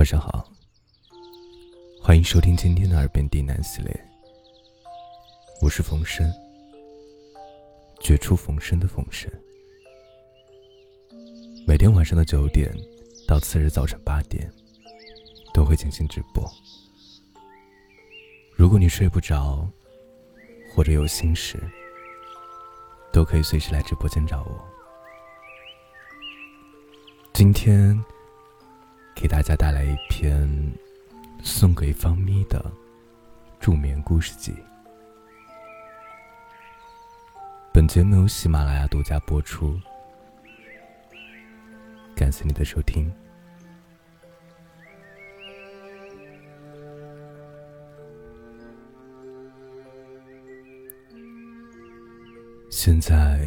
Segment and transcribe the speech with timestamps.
[0.00, 0.50] 晚上好，
[2.00, 4.08] 欢迎收听今天的耳边低喃系列。
[5.60, 6.26] 我是冯生，
[8.00, 9.30] 绝处逢生的冯生。
[11.66, 12.74] 每天晚上的九点
[13.28, 14.50] 到次日早晨八点，
[15.52, 16.50] 都会进行直播。
[18.56, 19.68] 如果你睡不着，
[20.74, 21.62] 或者有心事，
[23.12, 24.66] 都可以随时来直播间找我。
[27.34, 28.02] 今天。
[29.20, 30.48] 给大家带来一篇
[31.42, 32.72] 送给方咪的
[33.60, 34.54] 助眠故事集。
[37.70, 39.78] 本节目由喜马拉雅独家播出，
[42.16, 43.12] 感谢你的收听。
[52.70, 53.46] 现在，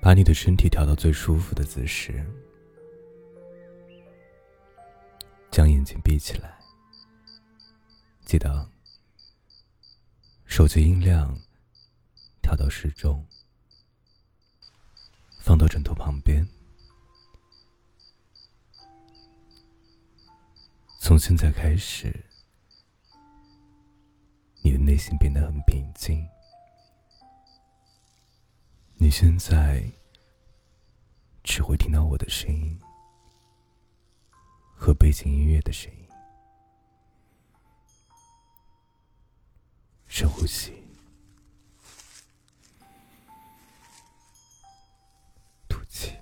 [0.00, 2.24] 把你的身体调到最舒服的姿势。
[5.56, 6.60] 将眼睛闭起来，
[8.26, 8.68] 记得
[10.44, 11.34] 手机音量
[12.42, 13.26] 调到适中，
[15.40, 16.46] 放到枕头旁边。
[21.00, 22.26] 从现在开始，
[24.60, 26.28] 你的内心变得很平静。
[28.96, 29.90] 你现在
[31.42, 32.78] 只会听到我的声音。
[34.78, 36.06] 和背景音乐的声音，
[40.06, 40.72] 深呼吸，
[45.66, 46.12] 吐气，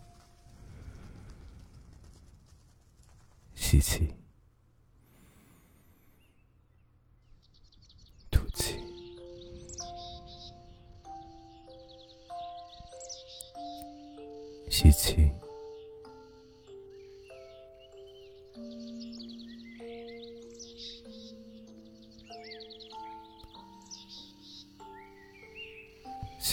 [3.54, 4.14] 吸气，
[8.30, 8.78] 吐气，
[14.70, 15.23] 吸气。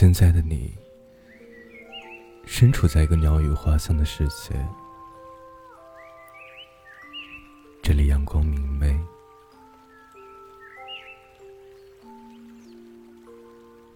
[0.02, 0.76] 现在的你，
[2.44, 4.56] 身处在一个鸟语花香的世界，
[7.84, 9.00] 这里阳光明媚，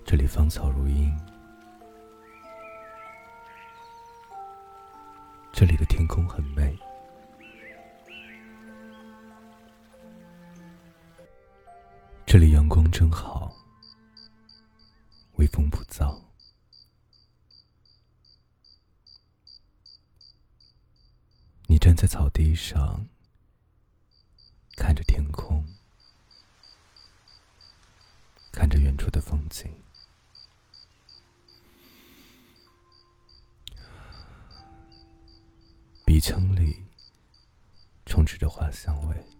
[0.05, 1.11] 这里芳草如茵，
[5.51, 6.77] 这里的天空很美，
[12.27, 13.44] 这里阳光真好。
[15.45, 16.23] 微风不燥，
[21.67, 23.05] 你站在草地上，
[24.75, 25.63] 看着天空，
[28.51, 29.71] 看着远处的风景，
[36.07, 36.83] 鼻腔里
[38.07, 39.34] 充斥着花香味。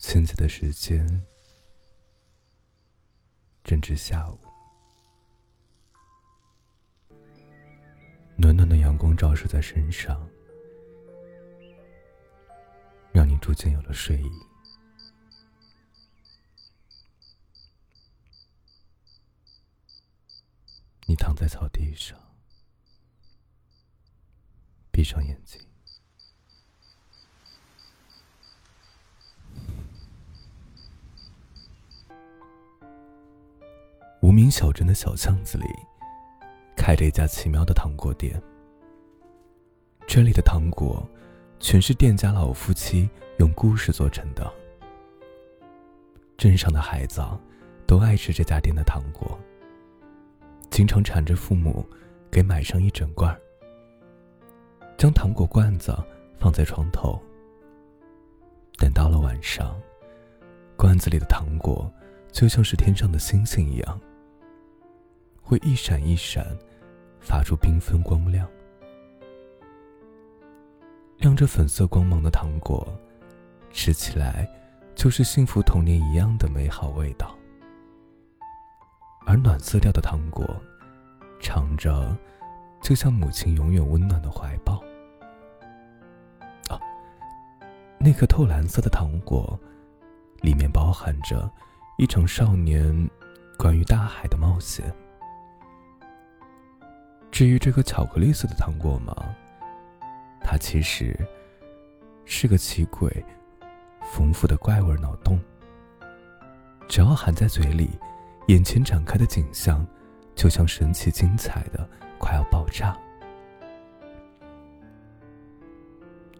[0.00, 1.06] 现在的时间
[3.62, 4.38] 正值下午，
[8.34, 10.26] 暖暖的阳光照射在身上，
[13.12, 14.30] 让你逐渐有了睡意。
[21.06, 22.18] 你躺在草地上，
[24.90, 25.60] 闭上眼睛。
[34.50, 35.66] 小镇的小巷子里，
[36.76, 38.40] 开着一家奇妙的糖果店。
[40.06, 41.06] 这里的糖果，
[41.60, 44.52] 全是店家老夫妻用故事做成的。
[46.36, 47.22] 镇上的孩子
[47.86, 49.38] 都爱吃这家店的糖果，
[50.70, 51.86] 经常缠着父母
[52.30, 53.38] 给买上一整罐
[54.96, 55.96] 将糖果罐子
[56.38, 57.20] 放在床头。
[58.78, 59.78] 等到了晚上，
[60.76, 61.92] 罐子里的糖果
[62.32, 64.00] 就像是天上的星星一样。
[65.42, 66.46] 会一闪一闪，
[67.20, 68.48] 发出缤纷光亮。
[71.18, 72.86] 亮着粉色光芒的糖果，
[73.70, 74.48] 吃起来
[74.94, 77.36] 就是幸福童年一样的美好味道。
[79.26, 80.46] 而暖色调的糖果，
[81.40, 82.16] 尝着
[82.80, 84.82] 就像母亲永远温暖的怀抱。
[86.68, 86.80] 啊，
[87.98, 89.58] 那颗透蓝色的糖果，
[90.40, 91.50] 里面包含着
[91.98, 93.10] 一场少年
[93.58, 94.90] 关于大海的冒险。
[97.40, 99.16] 至于这个巧克力色的糖果吗？
[100.42, 101.16] 它其实
[102.26, 103.10] 是个奇诡
[104.02, 105.40] 丰富的怪味脑洞
[106.86, 107.98] 只要含在嘴里
[108.48, 109.86] 眼前展开的景象
[110.34, 111.88] 就像神奇精彩的
[112.18, 112.94] 快要爆炸。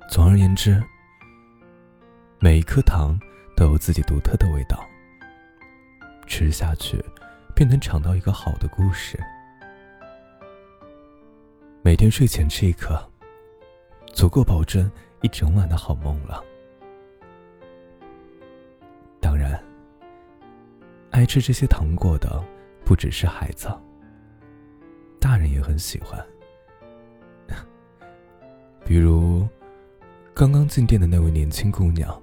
[0.07, 0.85] 总而言之
[2.41, 3.19] 每一颗糖
[3.57, 4.87] 都有自己独特的味道
[6.27, 7.03] 吃下去
[7.55, 9.19] 便能尝到一个好的故事。
[11.83, 13.03] 每天睡前吃一颗，
[14.13, 14.91] 足够保证
[15.23, 16.45] 一整晚的好梦了。
[19.19, 19.59] 当然，
[21.11, 22.45] 爱吃这些糖果的
[22.85, 23.67] 不只是孩子，
[25.19, 26.23] 大人也很喜欢。
[28.85, 29.49] 比如，
[30.35, 32.23] 刚刚进店的那位年轻姑娘，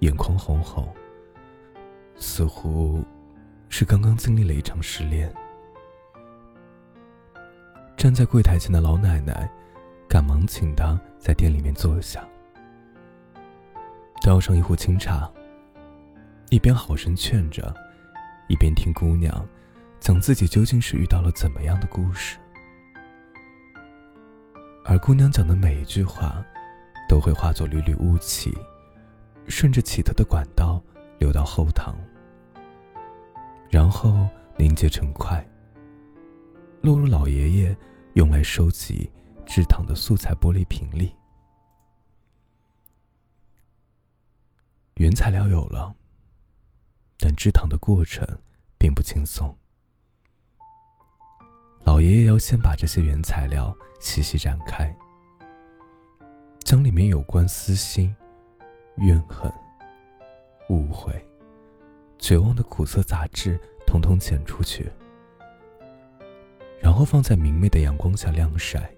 [0.00, 0.92] 眼眶红红，
[2.16, 3.04] 似乎
[3.68, 5.32] 是刚刚经历了一场失恋。
[8.04, 9.50] 站在柜台前的老奶奶，
[10.06, 12.22] 赶忙请她在店里面坐下，
[14.20, 15.26] 倒上一壶清茶，
[16.50, 17.74] 一边好生劝着，
[18.46, 19.48] 一边听姑娘
[20.00, 22.36] 讲自己究竟是遇到了怎么样的故事。
[24.84, 26.44] 而姑娘讲的每一句话，
[27.08, 28.54] 都会化作缕缕雾气，
[29.48, 30.78] 顺着起头的管道
[31.18, 31.96] 流到后堂，
[33.70, 34.28] 然后
[34.58, 35.42] 凝结成块，
[36.82, 37.74] 落入老爷爷
[38.14, 39.10] 用来收集
[39.44, 41.14] 制糖的素材玻璃瓶里。
[44.94, 45.92] 原材料有了，
[47.18, 48.24] 但制糖的过程
[48.78, 49.56] 并不轻松。
[51.84, 54.96] 老爷爷要先把这些原材料细细展开，
[56.60, 58.14] 将里面有关私心、
[58.98, 59.52] 怨恨、
[60.68, 61.12] 误会、
[62.16, 64.88] 绝望的苦涩杂质统统剪出去，
[66.80, 68.90] 然后放在明媚的阳光下晾晒。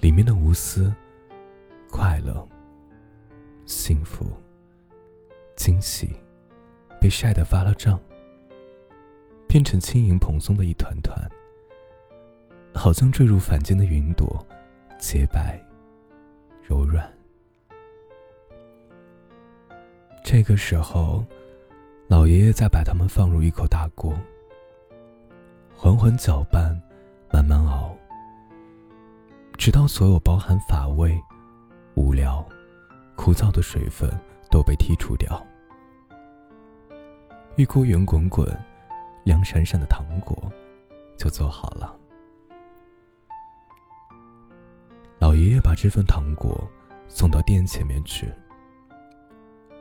[0.00, 0.92] 里面的无私、
[1.90, 2.46] 快乐、
[3.64, 4.26] 幸福、
[5.56, 6.14] 惊喜，
[7.00, 7.98] 被晒得发了胀。
[9.46, 11.16] 变成轻盈蓬松的一团团，
[12.74, 14.44] 好像坠入凡间的云朵，
[14.98, 15.64] 洁白、
[16.60, 17.08] 柔软。
[20.24, 21.24] 这个时候，
[22.08, 24.12] 老爷爷再把它们放入一口大锅，
[25.84, 26.80] 缓缓搅拌，
[27.30, 27.94] 慢慢熬，
[29.58, 31.22] 直到所有包含乏味、
[31.94, 32.42] 无聊、
[33.14, 34.10] 枯燥的水分
[34.50, 35.46] 都被剔除掉，
[37.56, 38.48] 一锅圆滚滚。
[39.24, 40.50] 亮闪闪的糖果
[41.18, 41.94] 就做好了。
[45.18, 46.66] 老爷爷把这份糖果
[47.08, 48.32] 送到店前面去，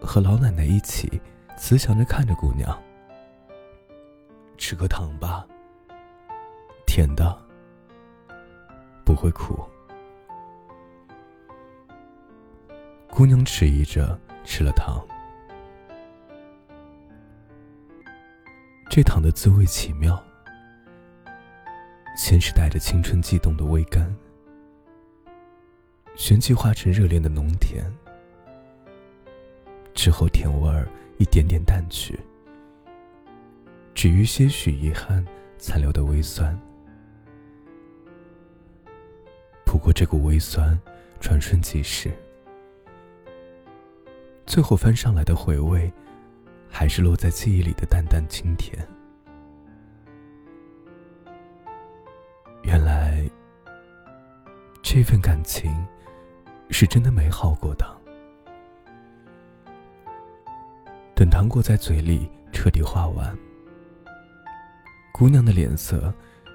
[0.02, 1.22] 和老奶奶一起
[1.58, 2.78] 慈祥着看着姑娘
[4.58, 5.46] ：“吃颗糖吧，
[6.95, 7.36] 甜的，
[9.04, 9.66] 不会苦。”
[13.10, 15.04] 姑娘迟疑着吃了糖。
[18.92, 20.24] 这糖的滋味奇妙，
[22.16, 24.16] 先是带着青春悸动的微甘，
[26.13, 27.84] 旋即化成热恋的浓甜，
[29.96, 30.88] 之后甜味儿
[31.18, 32.19] 一点点淡去，
[33.96, 35.25] 只余些许遗憾
[35.57, 36.56] 残留的微酸。
[39.84, 40.80] 过这股微酸
[41.20, 42.10] 转瞬即逝，
[44.46, 45.92] 最后翻上来的回味。
[46.76, 48.76] 还是落在记忆里的淡淡清甜。
[52.64, 53.24] 原来，
[54.82, 55.72] 这份感情
[56.72, 57.86] 是真的美好过的。
[61.13, 63.38] 等糖果在嘴里彻底化完，
[65.13, 66.12] 姑娘的脸色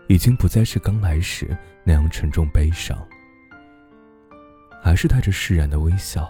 [0.09, 2.99] 已经不再是刚来时那样沉重悲伤，
[4.83, 6.29] 还是带着释然的微笑。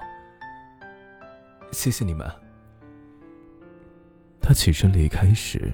[1.72, 2.30] 谢谢你们。
[4.40, 5.72] 他起身离开时，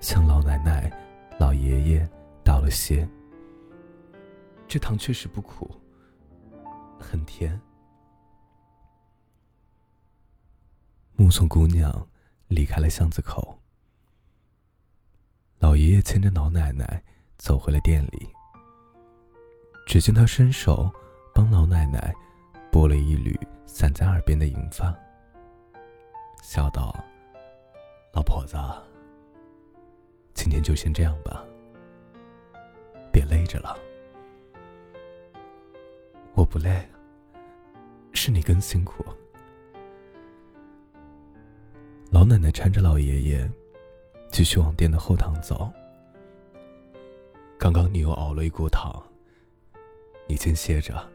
[0.00, 0.90] 向老奶奶、
[1.38, 2.08] 老爷爷
[2.44, 3.08] 道了谢。
[4.66, 5.70] 这糖确实不苦，
[6.98, 7.58] 很甜。
[11.14, 12.06] 目送姑娘
[12.48, 13.58] 离开了巷子口，
[15.58, 17.02] 老爷爷牵着老奶奶
[17.38, 18.28] 走回了店里。
[19.86, 20.92] 只见他伸手
[21.38, 22.12] 帮老奶奶
[22.68, 24.92] 拨了一缕散在耳边的银发，
[26.42, 26.92] 笑道。
[28.12, 28.56] 老婆子，
[30.34, 31.44] 今天就先这样吧，
[33.12, 33.78] 别累着了。
[36.34, 36.84] 我不累，
[38.12, 39.04] 是你更辛苦。
[42.10, 43.48] 老奶奶搀着老爷爷，
[44.28, 45.70] 继续往店的后堂走。
[47.56, 49.00] 刚刚你又熬了一锅汤，
[50.26, 51.08] 你先歇着，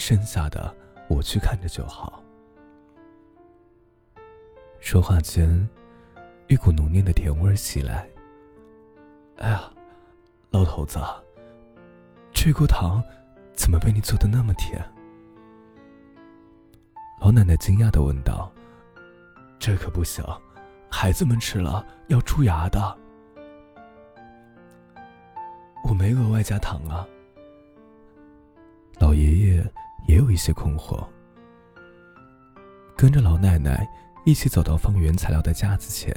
[0.00, 0.74] 剩下的
[1.08, 2.24] 我去看着就好。
[4.80, 5.68] 说话间。
[6.48, 8.04] 一股浓烈的甜味袭来。
[9.36, 9.70] 哎呀，
[10.50, 10.98] 老头子，
[12.32, 13.00] 这锅糖
[13.54, 14.84] 怎么被你做的那么甜？
[17.20, 18.50] 老奶奶惊讶的问道
[19.60, 20.24] ：“这可不行，
[20.90, 22.98] 孩子们吃了要蛀牙的。”
[25.88, 27.06] 我没额外加糖啊。
[28.98, 29.72] 老爷爷
[30.06, 31.06] 也有一些困惑，
[32.96, 33.88] 跟着老奶奶
[34.24, 36.14] 一起走到放原材料的架子前，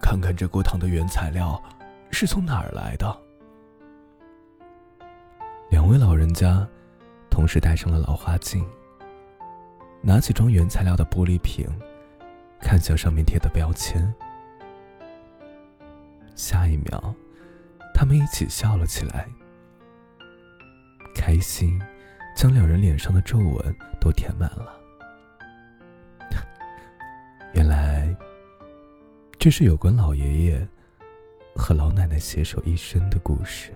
[0.00, 1.62] 看看这锅汤的原材料
[2.10, 3.20] 是从哪儿来的。
[5.70, 6.66] 两位老人家
[7.30, 8.64] 同时戴上了老花镜。
[10.06, 11.66] 拿起装原材料的玻璃瓶，
[12.60, 14.14] 看向上面贴的标签。
[16.34, 17.14] 下一秒，
[17.94, 19.26] 他们一起笑了起来，
[21.16, 21.80] 开心
[22.34, 24.80] 将两人脸上的皱纹都填满了。
[27.54, 28.14] 原来，
[29.38, 30.68] 这是有关老爷爷
[31.54, 33.72] 和老奶奶携手一生的故事。